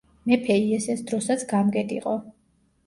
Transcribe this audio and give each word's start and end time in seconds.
მეფე 0.29 0.55
იესეს 0.61 1.03
დროსაც 1.11 1.47
გამგედ 1.55 1.97
იყო. 2.01 2.19